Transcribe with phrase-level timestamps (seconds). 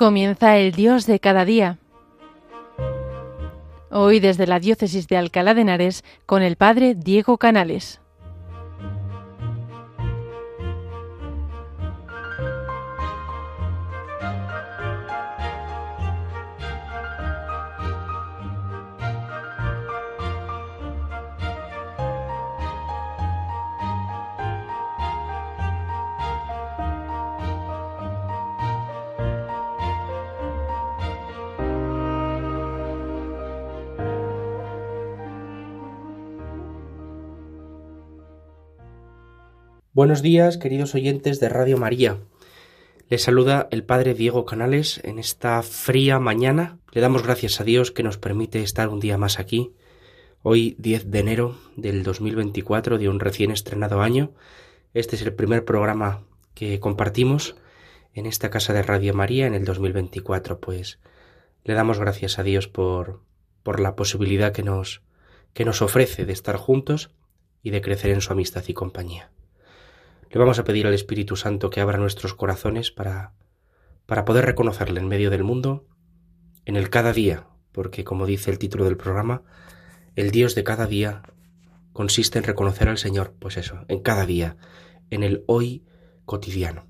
[0.00, 1.76] Comienza el Dios de cada día.
[3.90, 8.00] Hoy desde la Diócesis de Alcalá de Henares con el Padre Diego Canales.
[39.92, 42.18] Buenos días, queridos oyentes de Radio María.
[43.08, 46.78] Les saluda el Padre Diego Canales en esta fría mañana.
[46.92, 49.74] Le damos gracias a Dios que nos permite estar un día más aquí.
[50.42, 54.30] Hoy 10 de enero del 2024 de un recién estrenado año.
[54.94, 56.22] Este es el primer programa
[56.54, 57.56] que compartimos
[58.14, 60.60] en esta casa de Radio María en el 2024.
[60.60, 61.00] Pues
[61.64, 63.22] le damos gracias a Dios por,
[63.64, 65.02] por la posibilidad que nos,
[65.52, 67.10] que nos ofrece de estar juntos
[67.60, 69.32] y de crecer en su amistad y compañía.
[70.30, 73.32] Le vamos a pedir al Espíritu Santo que abra nuestros corazones para,
[74.06, 75.88] para poder reconocerle en medio del mundo,
[76.64, 79.42] en el cada día, porque como dice el título del programa,
[80.14, 81.22] el Dios de cada día
[81.92, 84.56] consiste en reconocer al Señor, pues eso, en cada día,
[85.10, 85.84] en el hoy
[86.26, 86.86] cotidiano.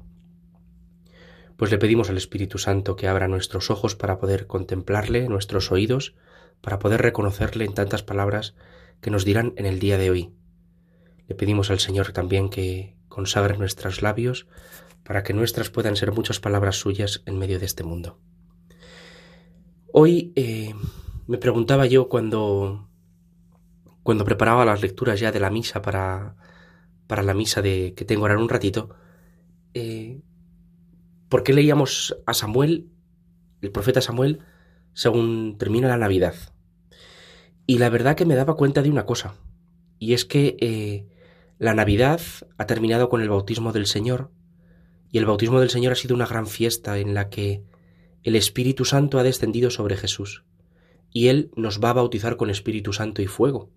[1.57, 6.15] Pues le pedimos al Espíritu Santo que abra nuestros ojos para poder contemplarle, nuestros oídos,
[6.61, 8.55] para poder reconocerle en tantas palabras
[9.01, 10.35] que nos dirán en el día de hoy.
[11.27, 14.47] Le pedimos al Señor también que, consagre nuestros labios
[15.05, 18.19] para que nuestras puedan ser muchas palabras suyas en medio de este mundo.
[19.93, 20.73] Hoy eh,
[21.27, 22.89] me preguntaba yo cuando,
[24.03, 26.37] cuando preparaba las lecturas ya de la misa para,
[27.09, 28.91] para la misa de, que tengo ahora en un ratito,
[29.75, 30.23] eh,
[31.29, 32.89] ¿por qué leíamos a Samuel,
[33.61, 34.39] el profeta Samuel,
[34.93, 36.35] según termina la Navidad?
[37.67, 39.35] Y la verdad que me daba cuenta de una cosa,
[39.99, 41.09] y es que eh,
[41.61, 42.23] la Navidad
[42.57, 44.31] ha terminado con el bautismo del Señor,
[45.13, 47.63] y el bautismo del Señor ha sido una gran fiesta en la que
[48.23, 50.43] el Espíritu Santo ha descendido sobre Jesús,
[51.13, 53.69] y Él nos va a bautizar con Espíritu Santo y fuego.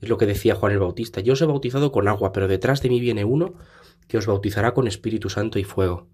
[0.00, 1.22] Es lo que decía Juan el Bautista.
[1.22, 3.54] Yo os he bautizado con agua, pero detrás de mí viene uno
[4.06, 6.06] que os bautizará con Espíritu Santo y fuego.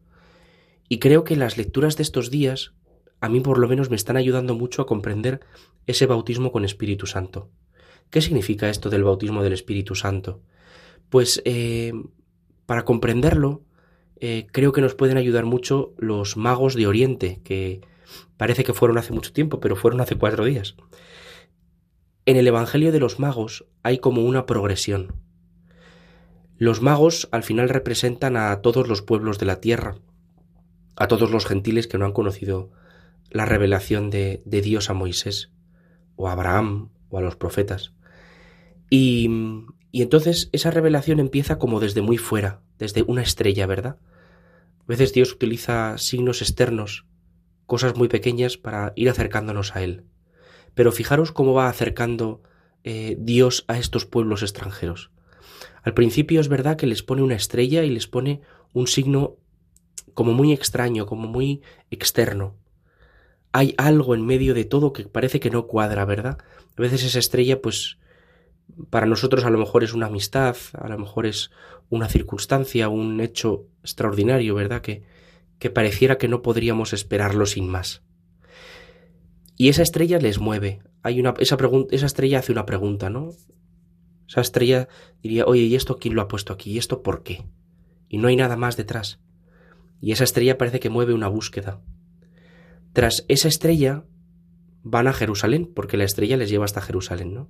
[0.89, 2.73] Y creo que las lecturas de estos días,
[3.21, 5.41] a mí por lo menos me están ayudando mucho a comprender
[5.87, 7.51] ese bautismo con Espíritu Santo.
[8.09, 10.41] ¿Qué significa esto del bautismo del Espíritu Santo?
[11.11, 11.93] Pues eh,
[12.67, 13.63] para comprenderlo,
[14.21, 17.81] eh, creo que nos pueden ayudar mucho los magos de Oriente, que
[18.37, 20.77] parece que fueron hace mucho tiempo, pero fueron hace cuatro días.
[22.27, 25.15] En el Evangelio de los magos hay como una progresión.
[26.59, 29.97] Los magos al final representan a todos los pueblos de la tierra,
[30.97, 32.71] a todos los gentiles que no han conocido
[33.31, 35.51] la revelación de, de Dios a Moisés,
[36.17, 37.95] o a Abraham, o a los profetas.
[38.91, 39.31] Y
[39.93, 43.97] y entonces esa revelación empieza como desde muy fuera, desde una estrella, ¿verdad?
[44.81, 47.07] A veces Dios utiliza signos externos,
[47.67, 50.05] cosas muy pequeñas para ir acercándonos a Él.
[50.75, 52.43] Pero fijaros cómo va acercando
[52.85, 55.11] eh, Dios a estos pueblos extranjeros.
[55.83, 59.37] Al principio es verdad que les pone una estrella y les pone un signo
[60.15, 62.57] como muy extraño, como muy externo.
[63.53, 66.39] Hay algo en medio de todo que parece que no cuadra, ¿verdad?
[66.77, 67.99] A veces esa estrella pues
[68.91, 71.51] para nosotros a lo mejor es una amistad, a lo mejor es
[71.89, 74.81] una circunstancia, un hecho extraordinario, ¿verdad?
[74.81, 75.03] Que,
[75.59, 78.03] que pareciera que no podríamos esperarlo sin más.
[79.57, 80.81] Y esa estrella les mueve.
[81.03, 81.57] Hay una, esa,
[81.91, 83.31] esa estrella hace una pregunta, ¿no?
[84.27, 84.89] Esa estrella
[85.23, 86.73] diría, oye, ¿y esto quién lo ha puesto aquí?
[86.73, 87.45] ¿Y esto por qué?
[88.09, 89.21] Y no hay nada más detrás.
[90.01, 91.81] Y esa estrella parece que mueve una búsqueda.
[92.93, 94.05] Tras esa estrella
[94.83, 97.49] van a Jerusalén, porque la estrella les lleva hasta Jerusalén, ¿no?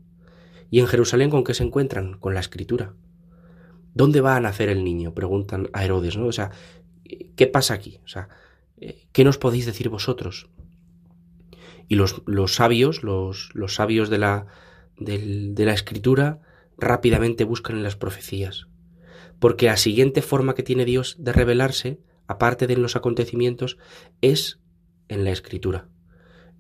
[0.71, 2.19] ¿Y en Jerusalén con qué se encuentran?
[2.19, 2.95] Con la escritura.
[3.93, 5.15] ¿Dónde va a nacer el niño?
[5.15, 6.27] Preguntan a Herodes, ¿no?
[6.27, 6.53] O sea,
[7.37, 7.99] ¿qué pasa aquí?
[8.05, 8.29] O sea,
[9.13, 10.49] ¿qué nos podéis decir vosotros?
[11.89, 14.47] Y los, los sabios, los, los, sabios de la,
[14.97, 16.41] de la escritura,
[16.79, 18.69] rápidamente buscan en las profecías.
[19.41, 23.77] Porque la siguiente forma que tiene Dios de revelarse, aparte de los acontecimientos,
[24.21, 24.61] es
[25.09, 25.89] en la escritura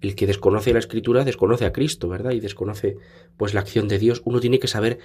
[0.00, 2.32] el que desconoce la escritura desconoce a Cristo, ¿verdad?
[2.32, 2.97] Y desconoce
[3.37, 4.23] pues la acción de Dios.
[4.25, 4.99] Uno tiene que saber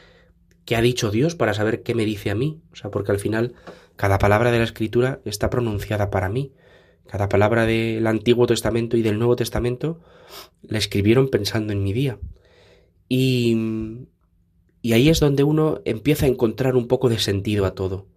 [0.64, 2.62] qué ha dicho Dios para saber qué me dice a mí.
[2.72, 3.54] O sea, porque al final
[3.96, 6.54] cada palabra de la escritura está pronunciada para mí.
[7.08, 10.00] Cada palabra del Antiguo Testamento y del Nuevo Testamento
[10.64, 12.18] la escribieron pensando en mi día.
[13.08, 14.08] Y,
[14.82, 18.08] y ahí es donde uno empieza a encontrar un poco de sentido a todo.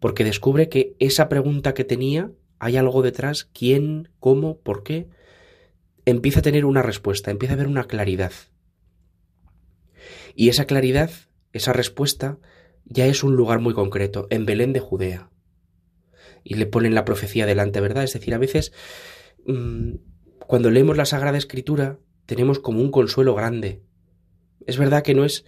[0.00, 5.08] Porque descubre que esa pregunta que tenía hay algo detrás, quién, cómo, por qué,
[6.06, 8.32] empieza a tener una respuesta, empieza a haber una claridad.
[10.34, 11.10] Y esa claridad,
[11.52, 12.38] esa respuesta,
[12.84, 15.30] ya es un lugar muy concreto, en Belén de Judea.
[16.44, 18.04] Y le ponen la profecía delante, ¿verdad?
[18.04, 18.72] Es decir, a veces,
[19.46, 19.94] mm,
[20.46, 23.82] cuando leemos la Sagrada Escritura, tenemos como un consuelo grande.
[24.64, 25.44] Es verdad que no es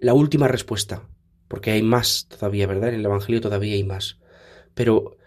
[0.00, 1.08] la última respuesta,
[1.46, 2.88] porque hay más todavía, ¿verdad?
[2.88, 4.18] En el Evangelio todavía hay más.
[4.74, 5.18] Pero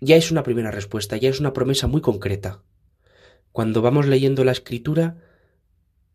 [0.00, 2.62] ya es una primera respuesta, ya es una promesa muy concreta.
[3.52, 5.18] Cuando vamos leyendo la escritura,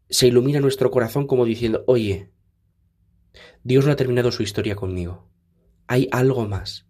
[0.09, 2.31] se ilumina nuestro corazón como diciendo, oye,
[3.63, 5.27] Dios no ha terminado su historia conmigo.
[5.87, 6.85] Hay algo más.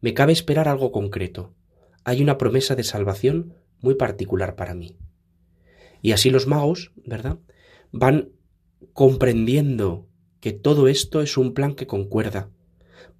[0.00, 1.54] Me cabe esperar algo concreto.
[2.04, 4.96] Hay una promesa de salvación muy particular para mí.
[6.02, 7.38] Y así los magos, ¿verdad?
[7.92, 8.30] Van
[8.92, 10.08] comprendiendo
[10.40, 12.50] que todo esto es un plan que concuerda.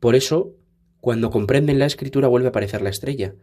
[0.00, 0.56] Por eso,
[1.00, 3.34] cuando comprenden la escritura vuelve a aparecer la estrella.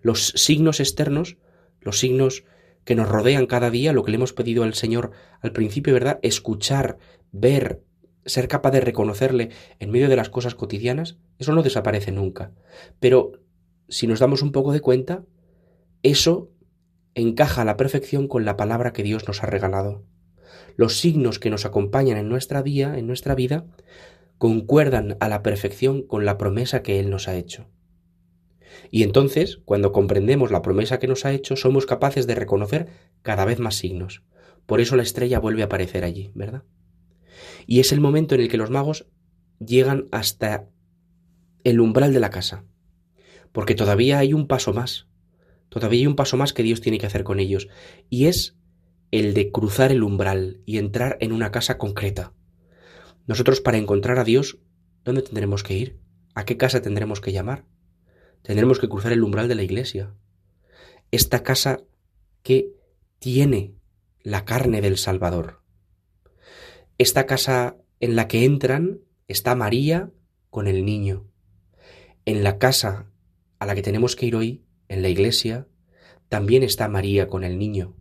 [0.00, 1.36] Los signos externos,
[1.80, 2.44] los signos
[2.86, 5.10] que nos rodean cada día, lo que le hemos pedido al Señor
[5.40, 6.20] al principio, ¿verdad?
[6.22, 6.98] Escuchar,
[7.32, 7.82] ver,
[8.24, 9.50] ser capaz de reconocerle
[9.80, 12.52] en medio de las cosas cotidianas, eso no desaparece nunca.
[13.00, 13.32] Pero
[13.88, 15.24] si nos damos un poco de cuenta,
[16.04, 16.48] eso
[17.16, 20.04] encaja a la perfección con la palabra que Dios nos ha regalado.
[20.76, 23.66] Los signos que nos acompañan en nuestra vida, en nuestra vida,
[24.38, 27.66] concuerdan a la perfección con la promesa que Él nos ha hecho.
[28.90, 32.88] Y entonces, cuando comprendemos la promesa que nos ha hecho, somos capaces de reconocer
[33.22, 34.22] cada vez más signos.
[34.66, 36.64] Por eso la estrella vuelve a aparecer allí, ¿verdad?
[37.66, 39.06] Y es el momento en el que los magos
[39.58, 40.68] llegan hasta
[41.64, 42.64] el umbral de la casa.
[43.52, 45.08] Porque todavía hay un paso más.
[45.68, 47.68] Todavía hay un paso más que Dios tiene que hacer con ellos.
[48.08, 48.56] Y es
[49.10, 52.32] el de cruzar el umbral y entrar en una casa concreta.
[53.26, 54.58] Nosotros para encontrar a Dios,
[55.04, 55.98] ¿dónde tendremos que ir?
[56.34, 57.64] ¿A qué casa tendremos que llamar?
[58.46, 60.14] Tendremos que cruzar el umbral de la iglesia.
[61.10, 61.82] Esta casa
[62.44, 62.68] que
[63.18, 63.74] tiene
[64.22, 65.62] la carne del Salvador.
[66.96, 70.12] Esta casa en la que entran está María
[70.48, 71.26] con el niño.
[72.24, 73.10] En la casa
[73.58, 75.66] a la que tenemos que ir hoy, en la iglesia,
[76.28, 77.96] también está María con el niño.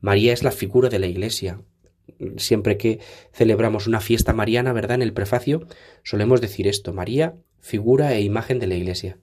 [0.00, 1.62] María es la figura de la iglesia,
[2.38, 2.98] siempre que
[3.32, 4.96] celebramos una fiesta mariana, ¿verdad?
[4.96, 5.68] En el prefacio
[6.02, 9.18] solemos decir esto, María, figura e imagen de la Iglesia.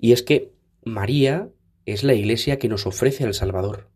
[0.00, 0.52] Y es que
[0.82, 1.50] María
[1.84, 3.90] es la Iglesia que nos ofrece al Salvador.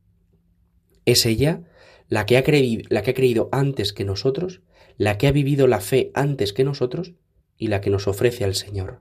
[1.06, 1.62] Es ella
[2.08, 4.60] la que ha creído, la que ha creído antes que nosotros,
[4.98, 7.14] la que ha vivido la fe antes que nosotros
[7.56, 9.00] y la que nos ofrece al Señor.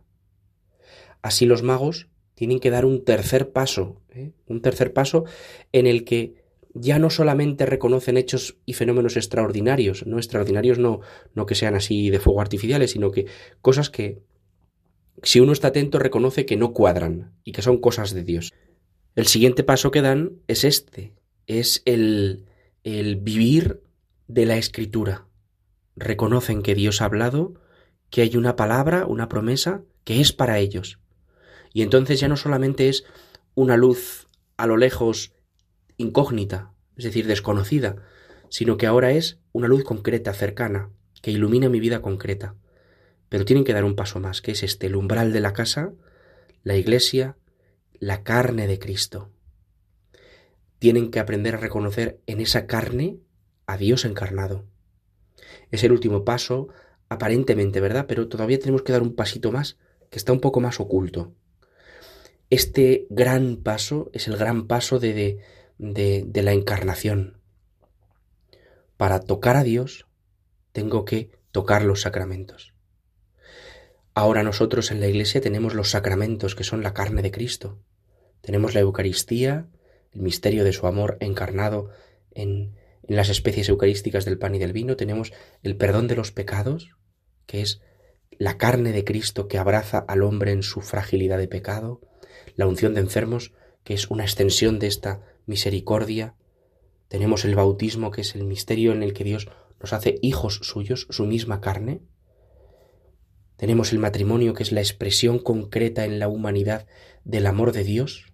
[1.21, 4.31] Así los magos tienen que dar un tercer paso, ¿eh?
[4.47, 5.25] un tercer paso
[5.71, 6.41] en el que
[6.73, 11.01] ya no solamente reconocen hechos y fenómenos extraordinarios, no extraordinarios no,
[11.35, 13.27] no que sean así de fuego artificiales, sino que
[13.61, 14.23] cosas que,
[15.21, 18.51] si uno está atento, reconoce que no cuadran y que son cosas de Dios.
[19.15, 21.13] El siguiente paso que dan es este,
[21.45, 22.45] es el,
[22.83, 23.81] el vivir
[24.27, 25.27] de la escritura.
[25.95, 27.53] Reconocen que Dios ha hablado,
[28.09, 30.99] que hay una palabra, una promesa, que es para ellos.
[31.73, 33.03] Y entonces ya no solamente es
[33.55, 35.33] una luz a lo lejos
[35.97, 37.97] incógnita, es decir, desconocida,
[38.49, 40.89] sino que ahora es una luz concreta, cercana,
[41.21, 42.55] que ilumina mi vida concreta.
[43.33, 45.91] Pero tienen que dar un paso más, que es este, el umbral de la casa,
[46.61, 47.35] la iglesia,
[47.93, 49.31] la carne de Cristo.
[50.77, 53.17] Tienen que aprender a reconocer en esa carne
[53.65, 54.67] a Dios encarnado.
[55.71, 56.67] Es el último paso,
[57.09, 58.05] aparentemente, ¿verdad?
[58.07, 59.79] Pero todavía tenemos que dar un pasito más,
[60.11, 61.33] que está un poco más oculto.
[62.51, 65.39] Este gran paso es el gran paso de, de
[65.79, 67.39] de, la encarnación.
[68.95, 70.05] Para tocar a Dios
[70.71, 72.72] tengo que tocar los sacramentos.
[74.13, 77.79] Ahora nosotros en la Iglesia tenemos los sacramentos que son la carne de Cristo.
[78.41, 79.67] Tenemos la Eucaristía,
[80.11, 81.89] el misterio de su amor encarnado
[82.31, 84.95] en, en las especies eucarísticas del pan y del vino.
[84.95, 86.91] Tenemos el perdón de los pecados,
[87.45, 87.81] que es
[88.37, 92.01] la carne de Cristo que abraza al hombre en su fragilidad de pecado.
[92.55, 93.53] La unción de enfermos,
[93.83, 96.35] que es una extensión de esta misericordia,
[97.07, 99.47] tenemos el bautismo, que es el misterio en el que Dios
[99.79, 102.01] nos hace hijos suyos, su misma carne.
[103.57, 106.87] Tenemos el matrimonio, que es la expresión concreta en la humanidad
[107.23, 108.33] del amor de Dios.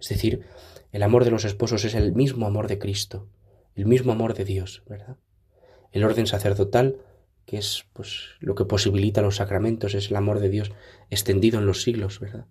[0.00, 0.44] Es decir,
[0.92, 3.28] el amor de los esposos es el mismo amor de Cristo,
[3.74, 5.16] el mismo amor de Dios, ¿verdad?
[5.92, 6.96] El orden sacerdotal,
[7.46, 10.72] que es pues lo que posibilita los sacramentos, es el amor de Dios
[11.10, 12.46] extendido en los siglos, ¿verdad?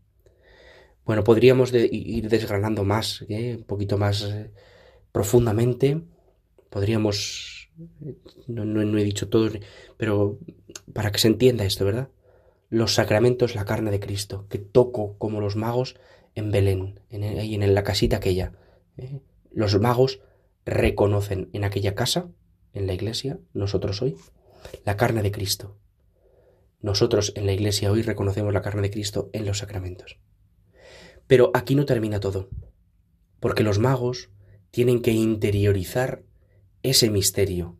[1.05, 3.55] Bueno, podríamos ir desgranando más, ¿eh?
[3.57, 4.51] un poquito más eh,
[5.13, 6.01] profundamente.
[6.69, 7.69] Podríamos,
[8.47, 9.49] no, no he dicho todo,
[9.95, 10.37] pero
[10.93, 12.09] para que se entienda esto, ¿verdad?
[12.69, 15.95] Los sacramentos, la carne de Cristo, que toco como los magos
[16.35, 18.53] en Belén, en, ahí en la casita aquella.
[18.97, 19.21] ¿eh?
[19.51, 20.21] Los magos
[20.65, 22.29] reconocen en aquella casa,
[22.73, 24.15] en la iglesia, nosotros hoy,
[24.85, 25.77] la carne de Cristo.
[26.81, 30.19] Nosotros en la iglesia hoy reconocemos la carne de Cristo en los sacramentos.
[31.25, 32.49] Pero aquí no termina todo,
[33.39, 34.29] porque los magos
[34.71, 36.23] tienen que interiorizar
[36.83, 37.77] ese misterio.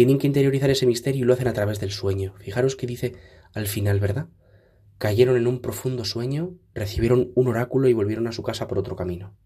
[0.00, 2.32] Tienen que interiorizar ese misterio y lo hacen a través del sueño.
[2.38, 3.16] Fijaros que dice
[3.52, 4.28] al final, ¿verdad?
[4.96, 8.96] Cayeron en un profundo sueño, recibieron un oráculo y volvieron a su casa por otro
[8.96, 9.36] camino.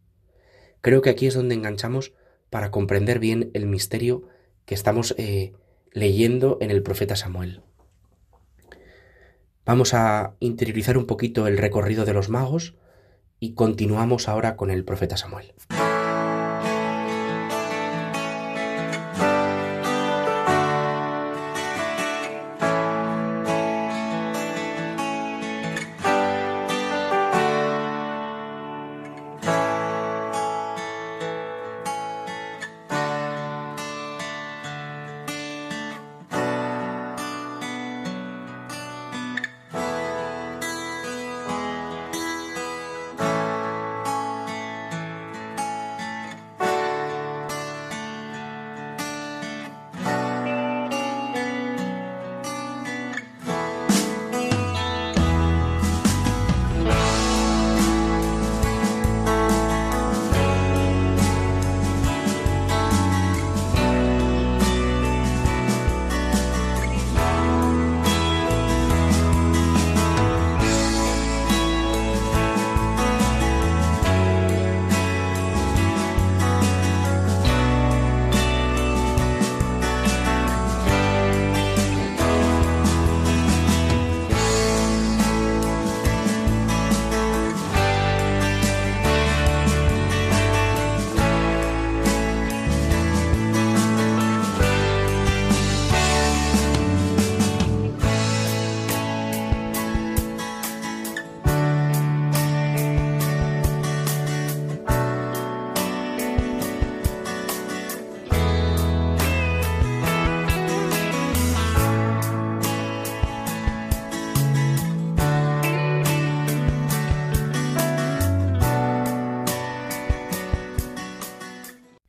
[0.81, 2.13] Creo que aquí es donde enganchamos
[2.51, 4.29] para comprender bien el misterio
[4.65, 5.55] que estamos eh,
[5.91, 7.63] leyendo en el profeta Samuel.
[9.67, 12.77] Vamos a interiorizar un poquito el recorrido de los magos
[13.41, 15.53] y continuamos ahora con el profeta Samuel.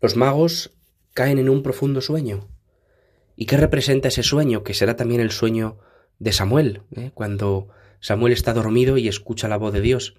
[0.05, 0.69] Los magos
[1.15, 2.47] caen en un profundo sueño.
[3.35, 4.61] ¿Y qué representa ese sueño?
[4.61, 5.79] Que será también el sueño
[6.19, 7.09] de Samuel, ¿eh?
[7.15, 7.69] cuando
[8.01, 10.13] Samuel está dormido y escucha la voz de Dios.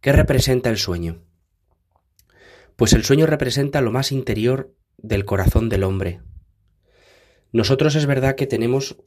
[0.00, 1.24] ¿Qué representa el sueño?
[2.76, 6.20] Pues el sueño representa lo más interior del corazón del hombre.
[7.50, 8.98] Nosotros es verdad que tenemos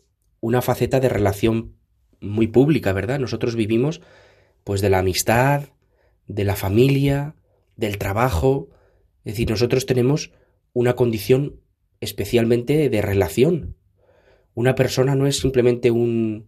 [0.42, 1.78] una faceta de relación
[2.20, 3.20] muy pública, ¿verdad?
[3.20, 4.02] Nosotros vivimos
[4.66, 5.70] pues de la amistad,
[6.28, 7.38] de la familia,
[7.78, 8.68] del trabajo,
[9.26, 10.32] es decir, nosotros tenemos
[10.72, 11.60] una condición
[12.00, 13.76] especialmente de relación.
[14.54, 16.48] Una persona no es simplemente un,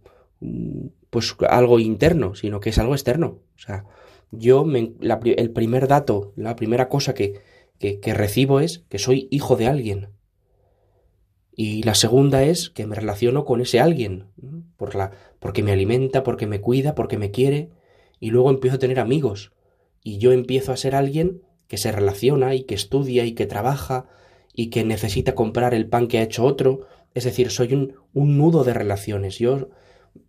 [1.10, 3.40] pues algo interno, sino que es algo externo.
[3.56, 3.84] O sea,
[4.30, 7.40] yo el primer dato, la primera cosa que,
[7.78, 10.08] que, que, recibo es que soy hijo de alguien.
[11.56, 14.26] Y la segunda es que me relaciono con ese alguien,
[14.76, 17.70] por la, porque me alimenta, porque me cuida, porque me quiere,
[18.20, 19.50] y luego empiezo a tener amigos.
[20.04, 24.06] Y yo empiezo a ser alguien que se relaciona y que estudia y que trabaja
[24.52, 26.88] y que necesita comprar el pan que ha hecho otro.
[27.14, 29.38] Es decir, soy un, nudo de relaciones.
[29.38, 29.68] Yo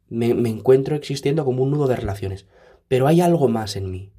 [0.10, 2.46] me, me encuentro existiendo como un nudo de relaciones.
[2.88, 4.12] Pero hay algo más en mí.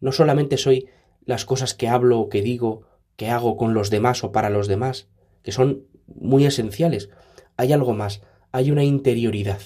[0.00, 0.88] No solamente soy
[1.24, 2.82] las cosas que hablo o que digo,
[3.16, 5.08] que hago con los demás o para los demás,
[5.42, 7.08] que son muy esenciales.
[7.56, 9.60] Hay algo más, hay una interioridad.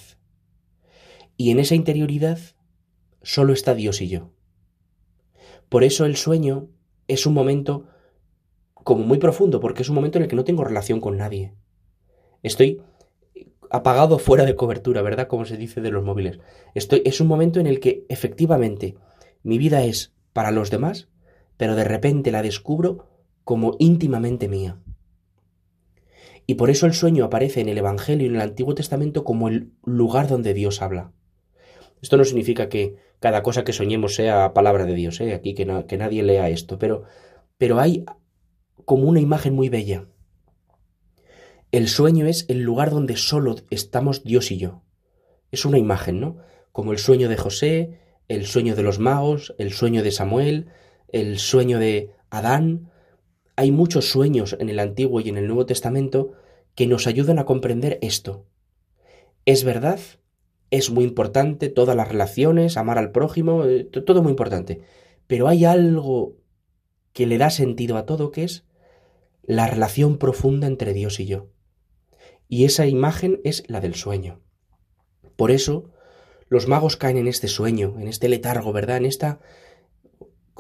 [1.37, 2.39] Y en esa interioridad
[3.23, 4.31] solo está Dios y yo.
[5.69, 6.69] Por eso el sueño
[7.13, 7.87] es un momento
[8.75, 11.55] como muy profundo, porque es un momento en el que no tengo relación con nadie.
[12.43, 12.83] Estoy
[13.71, 15.29] apagado fuera de cobertura, ¿verdad?
[15.29, 16.41] Como se dice de los móviles.
[16.75, 18.97] Estoy, es un momento en el que efectivamente
[19.43, 21.09] mi vida es para los demás,
[21.57, 23.07] pero de repente la descubro
[23.45, 24.81] como íntimamente mía.
[26.47, 29.49] Y por eso el sueño aparece en el Evangelio y en el Antiguo Testamento como
[29.49, 31.13] el lugar donde Dios habla.
[32.03, 35.35] Esto no significa que cada cosa que soñemos sea palabra de Dios, ¿eh?
[35.35, 37.05] aquí que, que nadie lea esto, pero,
[37.59, 38.05] pero hay
[38.85, 40.07] como una imagen muy bella.
[41.71, 44.83] El sueño es el lugar donde solo estamos Dios y yo.
[45.53, 46.39] Es una imagen, ¿no?
[46.73, 50.69] Como el sueño de José, el sueño de los magos, el sueño de Samuel,
[51.09, 52.91] el sueño de Adán.
[53.55, 56.33] Hay muchos sueños en el Antiguo y en el Nuevo Testamento
[56.75, 58.47] que nos ayudan a comprender esto.
[59.45, 60.01] Es verdad
[60.71, 64.81] es muy importante, todas las relaciones, amar al prójimo, eh, todo muy importante.
[65.27, 66.37] Pero hay algo
[67.13, 68.65] que le da sentido a todo, que es
[69.43, 71.49] la relación profunda entre Dios y yo.
[72.49, 74.41] Y esa imagen es la del sueño.
[75.37, 75.91] Por eso,
[76.49, 78.99] los magos caen en este sueño, en este letargo, ¿verdad?
[78.99, 79.41] En esta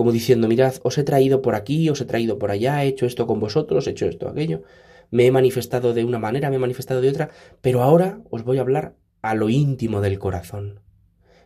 [0.01, 3.05] como diciendo, mirad, os he traído por aquí, os he traído por allá, he hecho
[3.05, 4.63] esto con vosotros, he hecho esto, aquello,
[5.11, 7.29] me he manifestado de una manera, me he manifestado de otra,
[7.61, 10.81] pero ahora os voy a hablar a lo íntimo del corazón.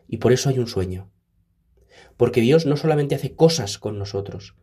[0.07, 1.11] Y por eso hay un sueño.
[2.17, 4.57] Porque Dios no solamente hace cosas con nosotros.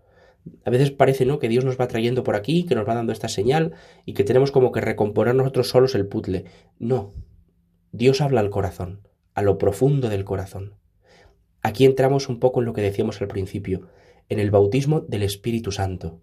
[0.66, 3.12] A veces parece, ¿no?, que Dios nos va trayendo por aquí, que nos va dando
[3.12, 3.74] esta señal
[4.06, 6.46] y que tenemos como que recomponer nosotros solos el puzzle.
[6.80, 7.14] No.
[7.92, 10.76] Dios habla al corazón, a lo profundo del corazón.
[11.62, 13.90] Aquí entramos un poco en lo que decíamos al principio,
[14.30, 16.22] en el bautismo del Espíritu Santo.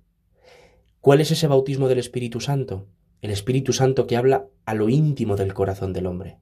[1.00, 2.88] ¿Cuál es ese bautismo del Espíritu Santo?
[3.21, 6.38] El Espíritu Santo que habla a lo íntimo del corazón del hombre.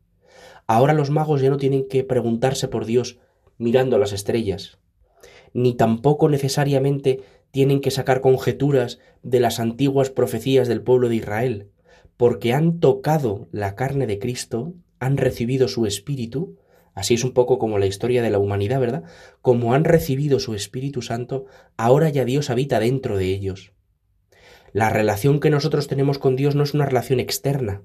[0.67, 3.19] Ahora los magos ya no tienen que preguntarse por Dios
[3.59, 4.79] mirando las estrellas,
[5.53, 7.21] ni tampoco necesariamente
[7.51, 11.71] tienen que sacar conjeturas de las antiguas profecías del pueblo de Israel,
[12.17, 16.57] porque han tocado la carne de Cristo, han recibido su espíritu,
[16.95, 19.05] así es un poco como la historia de la humanidad, ¿verdad?
[19.43, 21.47] Como han recibido su Espíritu Santo,
[21.77, 23.73] ahora ya Dios habita dentro de ellos.
[24.73, 27.83] La relación que nosotros tenemos con Dios no es una relación externa,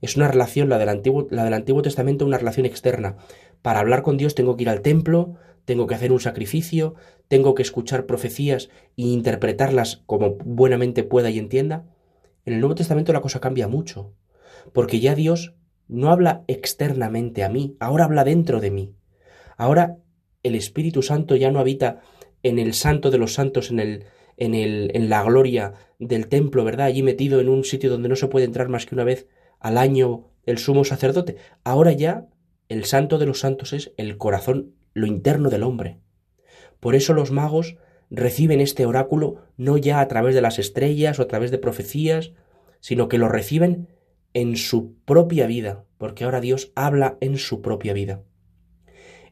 [0.00, 3.16] es una relación, la del, Antiguo, la del Antiguo Testamento, una relación externa.
[3.62, 5.34] Para hablar con Dios tengo que ir al templo,
[5.64, 6.94] tengo que hacer un sacrificio,
[7.28, 11.84] tengo que escuchar profecías e interpretarlas como buenamente pueda y entienda.
[12.44, 14.14] En el Nuevo Testamento la cosa cambia mucho,
[14.72, 15.54] porque ya Dios
[15.88, 18.94] no habla externamente a mí, ahora habla dentro de mí.
[19.56, 19.98] Ahora
[20.42, 22.00] el Espíritu Santo ya no habita
[22.42, 24.04] en el santo de los santos, en el,
[24.36, 26.86] en el, en la gloria del templo, ¿verdad?
[26.86, 29.26] Allí metido en un sitio donde no se puede entrar más que una vez
[29.60, 31.36] al año el sumo sacerdote.
[31.64, 32.26] Ahora ya
[32.68, 35.98] el santo de los santos es el corazón, lo interno del hombre.
[36.80, 37.76] Por eso los magos
[38.10, 42.32] reciben este oráculo no ya a través de las estrellas o a través de profecías,
[42.80, 43.88] sino que lo reciben
[44.34, 48.22] en su propia vida, porque ahora Dios habla en su propia vida.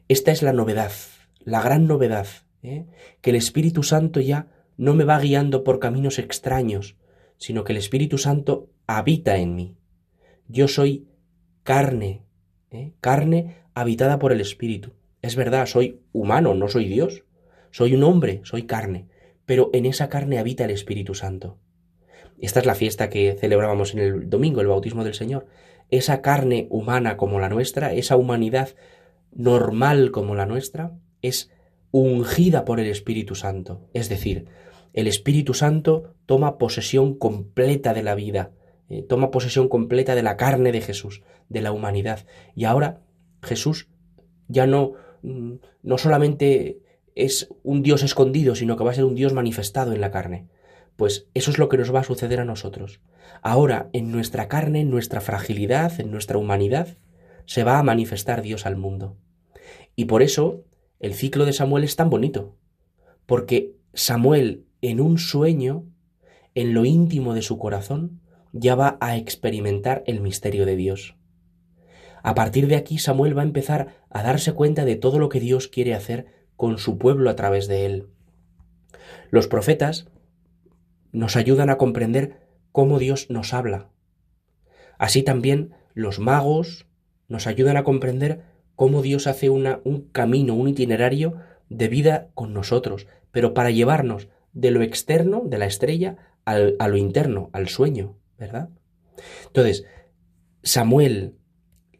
[0.07, 0.91] Esta es la novedad,
[1.39, 2.27] la gran novedad,
[2.63, 2.85] ¿eh?
[3.21, 6.95] que el Espíritu Santo ya no me va guiando por caminos extraños,
[7.37, 9.75] sino que el Espíritu Santo habita en mí.
[10.47, 11.07] Yo soy
[11.63, 12.23] carne,
[12.71, 12.93] ¿eh?
[13.01, 14.93] carne habitada por el Espíritu.
[15.21, 17.23] Es verdad, soy humano, no soy Dios.
[17.71, 19.09] Soy un hombre, soy carne,
[19.45, 21.57] pero en esa carne habita el Espíritu Santo.
[22.39, 25.47] Esta es la fiesta que celebrábamos en el domingo, el bautismo del Señor.
[25.89, 28.69] Esa carne humana como la nuestra, esa humanidad
[29.33, 31.51] normal como la nuestra, es
[31.91, 33.89] ungida por el Espíritu Santo.
[33.93, 34.45] Es decir,
[34.93, 38.51] el Espíritu Santo toma posesión completa de la vida,
[38.89, 42.25] eh, toma posesión completa de la carne de Jesús, de la humanidad.
[42.55, 43.01] Y ahora
[43.41, 43.89] Jesús
[44.47, 46.79] ya no, mm, no solamente
[47.15, 50.47] es un Dios escondido, sino que va a ser un Dios manifestado en la carne.
[50.95, 53.01] Pues eso es lo que nos va a suceder a nosotros.
[53.41, 56.97] Ahora, en nuestra carne, en nuestra fragilidad, en nuestra humanidad,
[57.45, 59.17] se va a manifestar Dios al mundo.
[59.95, 60.63] Y por eso
[60.99, 62.55] el ciclo de Samuel es tan bonito,
[63.25, 65.85] porque Samuel en un sueño,
[66.53, 68.21] en lo íntimo de su corazón,
[68.57, 71.17] ya va a experimentar el misterio de Dios.
[72.23, 75.41] A partir de aquí Samuel va a empezar a darse cuenta de todo lo que
[75.41, 78.07] Dios quiere hacer con su pueblo a través de él.
[79.29, 80.07] Los profetas
[81.11, 83.89] nos ayudan a comprender cómo Dios nos habla.
[84.97, 86.87] Así también los magos
[87.27, 88.43] nos ayudan a comprender
[88.75, 91.35] cómo Dios hace una, un camino, un itinerario
[91.67, 96.15] de vida con nosotros, pero para llevarnos de lo externo, de la estrella,
[96.45, 98.15] al, a lo interno, al sueño.
[98.37, 98.69] ¿Verdad?
[99.47, 99.85] Entonces,
[100.63, 101.35] Samuel,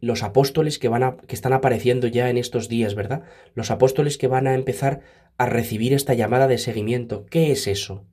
[0.01, 3.23] los apóstoles que van a, que están apareciendo ya en estos días, ¿verdad?
[3.53, 5.01] Los apóstoles que van a empezar
[5.37, 7.25] a recibir esta llamada de seguimiento.
[7.25, 8.05] ¿Qué es eso?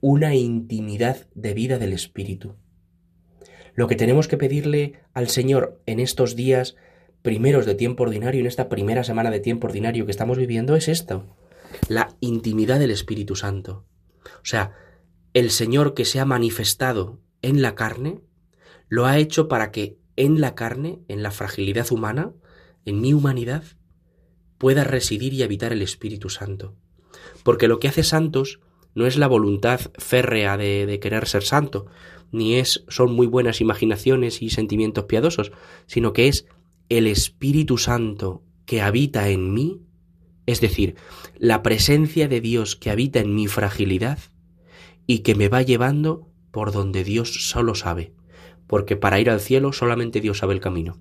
[0.00, 2.56] Una intimidad de vida del Espíritu.
[3.74, 6.76] Lo que tenemos que pedirle al Señor en estos días
[7.22, 10.88] primeros de tiempo ordinario, en esta primera semana de tiempo ordinario que estamos viviendo, es
[10.88, 11.26] esto,
[11.88, 13.84] la intimidad del Espíritu Santo.
[14.24, 14.72] O sea,
[15.34, 18.20] el Señor que se ha manifestado en la carne,
[18.88, 22.32] lo ha hecho para que en la carne, en la fragilidad humana,
[22.84, 23.64] en mi humanidad,
[24.58, 26.74] pueda residir y habitar el Espíritu Santo.
[27.42, 28.60] Porque lo que hace santos
[28.94, 31.86] no es la voluntad férrea de, querer ser santo,
[32.32, 35.52] ni es son muy buenas imaginaciones y sentimientos piadosos,
[35.86, 36.46] sino que es
[36.88, 39.82] el Espíritu Santo que habita en mí,
[40.46, 40.96] es decir,
[41.38, 44.18] la presencia de Dios que habita en mi fragilidad
[45.06, 48.14] y que me va llevando por donde Dios solo sabe,
[48.66, 50.98] porque para ir al cielo solamente Dios sabe el camino.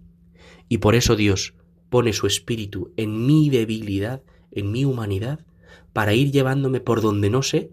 [0.67, 1.53] Y por eso Dios
[1.89, 5.45] pone su espíritu en mi debilidad, en mi humanidad,
[5.93, 7.71] para ir llevándome por donde no sé,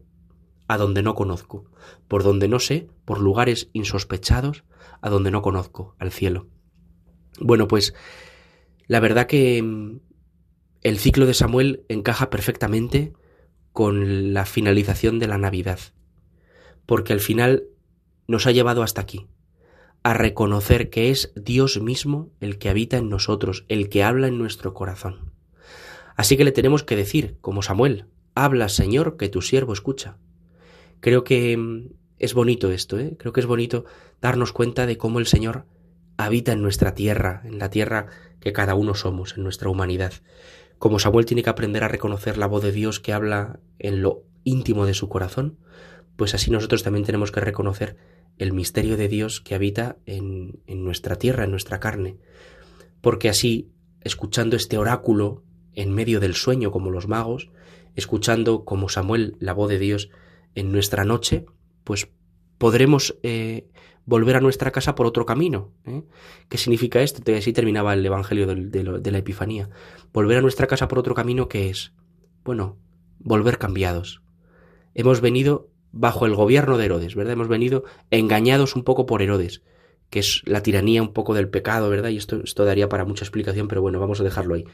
[0.69, 1.65] a donde no conozco,
[2.07, 4.63] por donde no sé, por lugares insospechados,
[5.01, 6.47] a donde no conozco, al cielo.
[7.41, 7.95] Bueno, pues
[8.87, 9.99] la verdad que mm,
[10.83, 13.13] el ciclo de Samuel encaja perfectamente
[13.73, 15.81] con la finalización de la Navidad,
[16.87, 17.65] porque al final
[18.27, 19.27] nos ha llevado hasta aquí,
[20.03, 24.39] a reconocer que es Dios mismo el que habita en nosotros, el que habla en
[24.39, 25.33] nuestro corazón.
[26.17, 30.19] Así que le tenemos que decir, como Samuel, habla Señor, que tu siervo escucha.
[31.01, 33.17] Creo que mm, es bonito esto, ¿eh?
[33.19, 33.85] creo que es bonito
[34.21, 35.67] darnos cuenta de cómo el Señor
[36.17, 38.07] habita en nuestra tierra, en la tierra
[38.41, 40.13] que cada uno somos, en nuestra humanidad.
[40.79, 44.25] Como Samuel tiene que aprender a reconocer la voz de Dios que habla en lo
[44.45, 45.59] íntimo de su corazón,
[46.17, 47.97] pues así nosotros también tenemos que reconocer
[48.39, 52.17] el misterio de Dios que habita en, en nuestra tierra, en nuestra carne,
[53.01, 53.71] porque así,
[54.01, 55.43] escuchando este oráculo
[55.75, 57.51] en medio del sueño como los magos,
[57.95, 60.11] escuchando como Samuel la voz de Dios
[60.55, 61.47] en nuestra noche,
[61.85, 62.09] pues
[62.59, 63.69] podremos eh,
[64.05, 65.73] volver a nuestra casa por otro camino.
[65.85, 66.03] ¿eh?
[66.49, 67.23] ¿Qué significa esto?
[67.35, 69.71] Así terminaba el Evangelio de, de, la Epifanía.
[70.13, 71.93] Volver a nuestra casa por otro camino que es,
[72.45, 72.79] bueno,
[73.19, 74.23] volver cambiados.
[74.95, 77.35] Hemos venido bajo el gobierno de Herodes, ¿verdad?
[77.35, 79.63] Hemos venido engañados un poco por Herodes,
[80.11, 82.11] que es la tiranía un poco del pecado, ¿verdad?
[82.11, 84.65] Y esto, esto daría para mucha explicación, pero bueno, vamos a dejarlo ahí.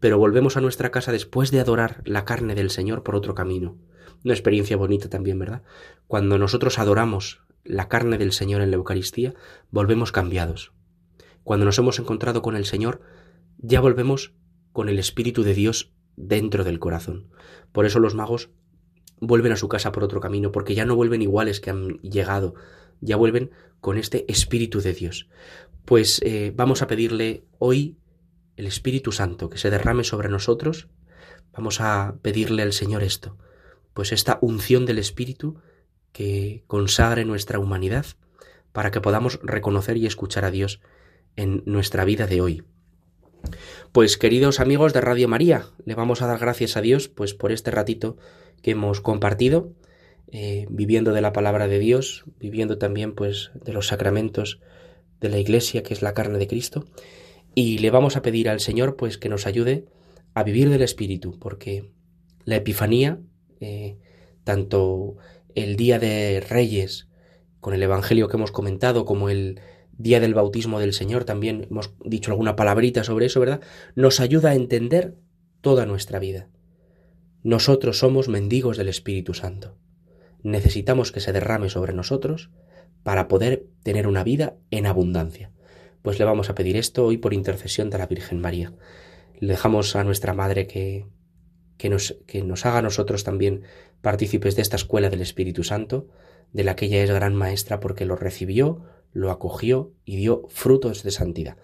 [0.00, 3.76] Pero volvemos a nuestra casa después de adorar la carne del Señor por otro camino.
[4.24, 5.62] Una experiencia bonita también, ¿verdad?
[6.06, 9.34] Cuando nosotros adoramos la carne del Señor en la Eucaristía,
[9.70, 10.72] volvemos cambiados.
[11.42, 13.00] Cuando nos hemos encontrado con el Señor,
[13.58, 14.34] ya volvemos
[14.72, 17.28] con el Espíritu de Dios dentro del corazón.
[17.72, 18.50] Por eso los magos
[19.20, 22.54] vuelven a su casa por otro camino, porque ya no vuelven iguales que han llegado,
[23.00, 23.50] ya vuelven
[23.80, 25.28] con este Espíritu de Dios.
[25.84, 27.96] Pues eh, vamos a pedirle hoy
[28.56, 30.88] el Espíritu Santo que se derrame sobre nosotros.
[31.52, 33.36] Vamos a pedirle al Señor esto,
[33.94, 35.60] pues esta unción del Espíritu
[36.12, 38.06] que consagre nuestra humanidad
[38.72, 40.80] para que podamos reconocer y escuchar a Dios
[41.36, 42.64] en nuestra vida de hoy.
[43.92, 47.52] Pues queridos amigos de Radio María, le vamos a dar gracias a Dios pues por
[47.52, 48.16] este ratito
[48.66, 49.72] que hemos compartido,
[50.32, 54.58] eh, viviendo de la palabra de Dios, viviendo también pues de los sacramentos
[55.20, 56.84] de la Iglesia, que es la carne de Cristo,
[57.54, 59.84] y le vamos a pedir al Señor pues que nos ayude
[60.34, 61.92] a vivir del Espíritu, porque
[62.44, 63.20] la Epifanía
[63.60, 63.98] eh,
[64.42, 65.14] tanto
[65.54, 67.06] el día de Reyes,
[67.60, 69.60] con el Evangelio que hemos comentado, como el
[69.96, 73.60] día del bautismo del Señor, también hemos dicho alguna palabrita sobre eso, ¿verdad?
[73.94, 75.14] Nos ayuda a entender
[75.60, 76.48] toda nuestra vida.
[77.46, 79.76] Nosotros somos mendigos del Espíritu Santo.
[80.42, 82.50] Necesitamos que se derrame sobre nosotros
[83.04, 85.52] para poder tener una vida en abundancia.
[86.02, 88.72] Pues le vamos a pedir esto hoy por intercesión de la Virgen María.
[89.38, 91.06] Le dejamos a nuestra Madre que
[91.76, 93.62] que nos, que nos haga nosotros también
[94.00, 96.08] partícipes de esta escuela del Espíritu Santo,
[96.52, 98.82] de la que ella es gran maestra porque lo recibió,
[99.12, 101.58] lo acogió y dio frutos de santidad.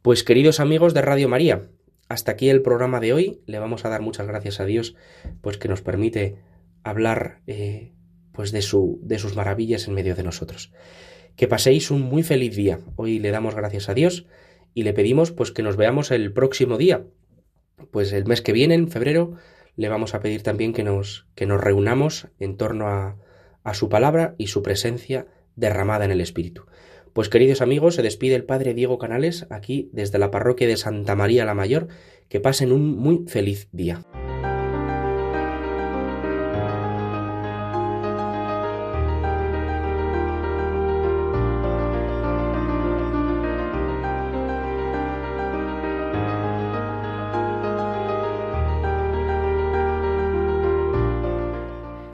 [0.00, 1.70] Pues queridos amigos de Radio María,
[2.08, 3.40] hasta aquí el programa de hoy.
[3.46, 4.96] Le vamos a dar muchas gracias a Dios,
[5.40, 6.36] pues que nos permite
[6.82, 7.92] hablar eh,
[8.32, 10.72] pues de, su, de sus maravillas en medio de nosotros.
[11.36, 12.80] Que paséis un muy feliz día.
[12.96, 14.26] Hoy le damos gracias a Dios
[14.74, 17.04] y le pedimos pues que nos veamos el próximo día.
[17.90, 19.34] Pues el mes que viene, en febrero,
[19.76, 23.16] le vamos a pedir también que nos, que nos reunamos en torno a,
[23.64, 26.66] a su palabra y su presencia derramada en el Espíritu.
[27.14, 31.14] Pues queridos amigos, se despide el Padre Diego Canales aquí desde la parroquia de Santa
[31.14, 31.86] María la Mayor.
[32.28, 34.02] Que pasen un muy feliz día.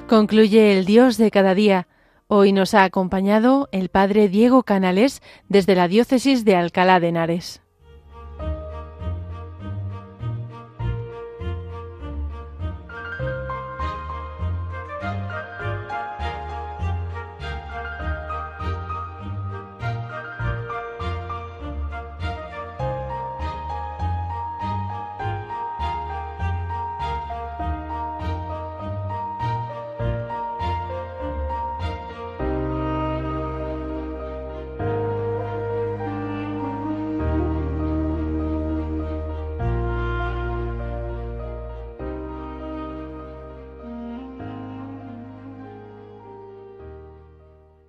[0.07, 1.87] Concluye el Dios de cada día.
[2.33, 7.61] Hoy nos ha acompañado el Padre Diego Canales desde la Diócesis de Alcalá de Henares.